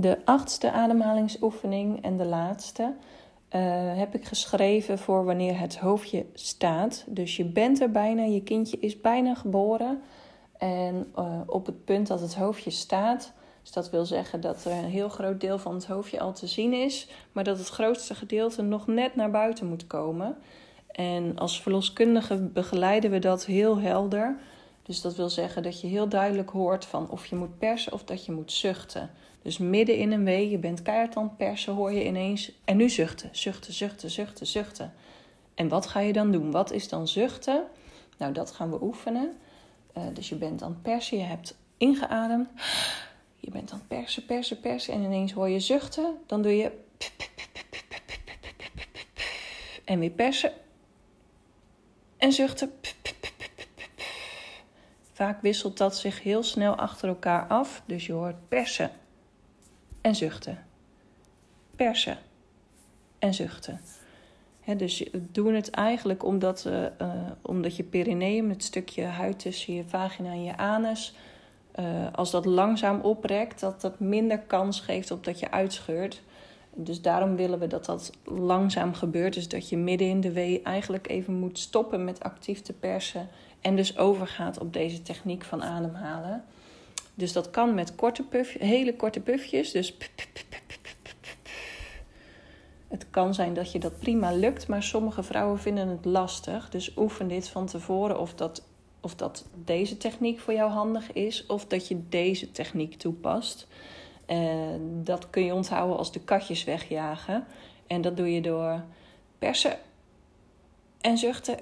De 0.00 0.18
achtste 0.24 0.72
ademhalingsoefening 0.72 2.02
en 2.02 2.16
de 2.16 2.24
laatste 2.24 2.82
uh, 2.82 3.60
heb 3.96 4.14
ik 4.14 4.24
geschreven 4.24 4.98
voor 4.98 5.24
wanneer 5.24 5.58
het 5.58 5.78
hoofdje 5.78 6.26
staat. 6.32 7.04
Dus 7.06 7.36
je 7.36 7.44
bent 7.44 7.80
er 7.80 7.90
bijna, 7.90 8.22
je 8.22 8.42
kindje 8.42 8.78
is 8.80 9.00
bijna 9.00 9.34
geboren. 9.34 10.02
En 10.58 11.12
uh, 11.18 11.40
op 11.46 11.66
het 11.66 11.84
punt 11.84 12.06
dat 12.06 12.20
het 12.20 12.34
hoofdje 12.34 12.70
staat, 12.70 13.32
dus 13.62 13.72
dat 13.72 13.90
wil 13.90 14.04
zeggen 14.04 14.40
dat 14.40 14.64
er 14.64 14.72
een 14.72 14.90
heel 14.90 15.08
groot 15.08 15.40
deel 15.40 15.58
van 15.58 15.74
het 15.74 15.86
hoofdje 15.86 16.20
al 16.20 16.32
te 16.32 16.46
zien 16.46 16.72
is, 16.72 17.08
maar 17.32 17.44
dat 17.44 17.58
het 17.58 17.68
grootste 17.68 18.14
gedeelte 18.14 18.62
nog 18.62 18.86
net 18.86 19.14
naar 19.14 19.30
buiten 19.30 19.66
moet 19.66 19.86
komen. 19.86 20.36
En 20.86 21.38
als 21.38 21.62
verloskundige 21.62 22.36
begeleiden 22.36 23.10
we 23.10 23.18
dat 23.18 23.44
heel 23.44 23.78
helder. 23.78 24.38
Dus 24.88 25.00
dat 25.00 25.16
wil 25.16 25.30
zeggen 25.30 25.62
dat 25.62 25.80
je 25.80 25.86
heel 25.86 26.08
duidelijk 26.08 26.50
hoort 26.50 26.84
van 26.84 27.10
of 27.10 27.26
je 27.26 27.36
moet 27.36 27.58
persen 27.58 27.92
of 27.92 28.04
dat 28.04 28.24
je 28.24 28.32
moet 28.32 28.52
zuchten. 28.52 29.10
Dus 29.42 29.58
midden 29.58 29.96
in 29.96 30.12
een 30.12 30.24
wee, 30.24 30.50
je 30.50 30.58
bent 30.58 30.82
keihard 30.82 31.16
aan 31.16 31.36
persen, 31.36 31.74
hoor 31.74 31.92
je 31.92 32.04
ineens. 32.04 32.52
En 32.64 32.76
nu 32.76 32.88
zuchten, 32.88 33.28
zuchten, 33.32 33.72
zuchten, 33.72 34.10
zuchten, 34.10 34.46
zuchten. 34.46 34.92
En 35.54 35.68
wat 35.68 35.86
ga 35.86 36.00
je 36.00 36.12
dan 36.12 36.32
doen? 36.32 36.50
Wat 36.50 36.70
is 36.70 36.88
dan 36.88 37.08
zuchten? 37.08 37.64
Nou, 38.18 38.32
dat 38.32 38.50
gaan 38.50 38.70
we 38.70 38.82
oefenen. 38.82 39.36
Uh, 39.98 40.04
dus 40.12 40.28
je 40.28 40.34
bent 40.34 40.62
aan 40.62 40.78
persen, 40.82 41.18
je 41.18 41.24
hebt 41.24 41.56
ingeademd. 41.76 42.48
Je 43.36 43.50
bent 43.50 43.72
aan 43.72 43.82
persen, 43.88 44.24
persen, 44.24 44.60
persen. 44.60 44.94
En 44.94 45.02
ineens 45.02 45.32
hoor 45.32 45.48
je 45.48 45.60
zuchten. 45.60 46.18
Dan 46.26 46.42
doe 46.42 46.56
je. 46.56 46.72
En 49.84 49.98
weer 49.98 50.10
persen. 50.10 50.52
En 52.16 52.32
zuchten. 52.32 52.72
Vaak 55.18 55.42
wisselt 55.42 55.78
dat 55.78 55.96
zich 55.96 56.22
heel 56.22 56.42
snel 56.42 56.74
achter 56.74 57.08
elkaar 57.08 57.46
af. 57.46 57.82
Dus 57.86 58.06
je 58.06 58.12
hoort 58.12 58.48
persen 58.48 58.90
en 60.00 60.14
zuchten. 60.14 60.58
Persen 61.76 62.18
en 63.18 63.34
zuchten. 63.34 63.80
dus 64.76 65.08
doen 65.12 65.54
het 65.54 65.70
eigenlijk 65.70 66.24
omdat, 66.24 66.64
uh, 66.66 66.82
uh, 66.82 67.12
omdat 67.42 67.76
je 67.76 67.82
perineum, 67.82 68.48
het 68.48 68.62
stukje 68.62 69.04
huid 69.04 69.38
tussen 69.38 69.74
je 69.74 69.84
vagina 69.84 70.30
en 70.30 70.44
je 70.44 70.56
anus, 70.56 71.14
uh, 71.78 72.12
als 72.12 72.30
dat 72.30 72.44
langzaam 72.44 73.00
oprekt, 73.00 73.60
dat 73.60 73.80
dat 73.80 74.00
minder 74.00 74.38
kans 74.38 74.80
geeft 74.80 75.10
op 75.10 75.24
dat 75.24 75.38
je 75.38 75.50
uitscheurt. 75.50 76.22
Dus 76.80 77.02
daarom 77.02 77.36
willen 77.36 77.58
we 77.58 77.66
dat 77.66 77.84
dat 77.84 78.12
langzaam 78.24 78.94
gebeurt. 78.94 79.34
Dus 79.34 79.48
dat 79.48 79.68
je 79.68 79.76
midden 79.76 80.08
in 80.08 80.20
de 80.20 80.32
wee 80.32 80.62
eigenlijk 80.62 81.08
even 81.08 81.34
moet 81.34 81.58
stoppen 81.58 82.04
met 82.04 82.22
actief 82.22 82.60
te 82.62 82.72
persen. 82.72 83.28
En 83.60 83.76
dus 83.76 83.98
overgaat 83.98 84.58
op 84.58 84.72
deze 84.72 85.02
techniek 85.02 85.44
van 85.44 85.62
ademhalen. 85.62 86.44
Dus 87.14 87.32
dat 87.32 87.50
kan 87.50 87.74
met 87.74 87.94
korte 87.94 88.22
puff, 88.22 88.58
hele 88.58 88.96
korte 88.96 89.20
puffjes. 89.20 89.70
Dus 89.70 89.96
het 92.88 93.06
kan 93.10 93.34
zijn 93.34 93.54
dat 93.54 93.72
je 93.72 93.78
dat 93.78 93.98
prima 93.98 94.32
lukt, 94.32 94.68
maar 94.68 94.82
sommige 94.82 95.22
vrouwen 95.22 95.58
vinden 95.58 95.88
het 95.88 96.04
lastig. 96.04 96.70
Dus 96.70 96.96
oefen 96.96 97.28
dit 97.28 97.48
van 97.48 97.66
tevoren 97.66 98.20
of 98.20 98.34
dat, 98.34 98.62
of 99.00 99.14
dat 99.14 99.44
deze 99.64 99.96
techniek 99.96 100.40
voor 100.40 100.54
jou 100.54 100.70
handig 100.70 101.12
is 101.12 101.46
of 101.46 101.66
dat 101.66 101.88
je 101.88 102.08
deze 102.08 102.50
techniek 102.50 102.94
toepast. 102.94 103.66
Uh, 104.28 104.74
dat 104.80 105.30
kun 105.30 105.44
je 105.44 105.54
onthouden 105.54 105.96
als 105.96 106.12
de 106.12 106.20
katjes 106.20 106.64
wegjagen. 106.64 107.46
En 107.86 108.00
dat 108.00 108.16
doe 108.16 108.32
je 108.34 108.40
door 108.40 108.84
persen 109.38 109.78
en 111.00 111.18
zuchten. 111.18 111.58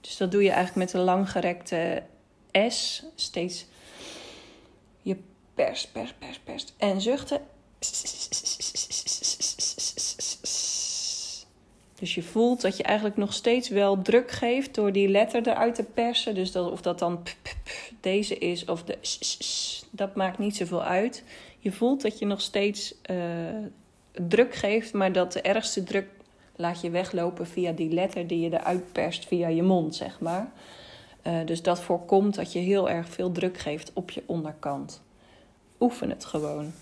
Dus 0.00 0.16
dat 0.16 0.30
doe 0.30 0.42
je 0.42 0.50
eigenlijk 0.50 0.76
met 0.76 0.92
een 0.92 1.06
langgerekte 1.06 2.02
S. 2.68 3.04
Steeds 3.14 3.66
je 5.02 5.16
pers, 5.54 5.86
pers, 5.86 6.12
pers, 6.12 6.38
pers. 6.38 6.64
En 6.76 7.00
zuchten. 7.00 7.40
Dus 12.00 12.14
je 12.14 12.22
voelt 12.22 12.60
dat 12.60 12.76
je 12.76 12.82
eigenlijk 12.82 13.16
nog 13.16 13.32
steeds 13.32 13.68
wel 13.68 14.02
druk 14.02 14.30
geeft 14.30 14.74
door 14.74 14.92
die 14.92 15.08
letter 15.08 15.48
eruit 15.48 15.74
te 15.74 15.82
persen. 15.82 16.34
Dus 16.34 16.52
dat, 16.52 16.70
of 16.70 16.82
dat 16.82 16.98
dan 16.98 17.22
deze 18.00 18.38
is 18.38 18.64
of 18.64 18.84
de 18.84 18.98
dat 19.90 20.14
maakt 20.14 20.38
niet 20.38 20.56
zoveel 20.56 20.82
uit. 20.82 21.24
Je 21.58 21.72
voelt 21.72 22.02
dat 22.02 22.18
je 22.18 22.26
nog 22.26 22.40
steeds 22.40 22.94
uh, 23.10 23.16
druk 24.28 24.54
geeft, 24.54 24.92
maar 24.92 25.12
dat 25.12 25.32
de 25.32 25.40
ergste 25.40 25.82
druk 25.82 26.06
laat 26.56 26.80
je 26.80 26.90
weglopen 26.90 27.46
via 27.46 27.72
die 27.72 27.92
letter 27.92 28.26
die 28.26 28.40
je 28.40 28.52
eruit 28.52 28.92
perst 28.92 29.26
via 29.26 29.48
je 29.48 29.62
mond, 29.62 29.94
zeg 29.94 30.20
maar. 30.20 30.52
Uh, 31.26 31.46
dus 31.46 31.62
dat 31.62 31.80
voorkomt 31.80 32.34
dat 32.34 32.52
je 32.52 32.58
heel 32.58 32.90
erg 32.90 33.08
veel 33.08 33.32
druk 33.32 33.58
geeft 33.58 33.90
op 33.94 34.10
je 34.10 34.22
onderkant. 34.26 35.02
Oefen 35.80 36.10
het 36.10 36.24
gewoon. 36.24 36.72